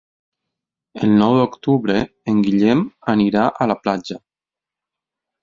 El 1.07 1.11
nou 1.19 1.35
d'octubre 1.39 1.99
en 2.33 2.41
Guillem 2.47 2.83
anirà 3.15 3.45
a 3.53 3.69
la 3.75 3.77
platja. 3.85 4.21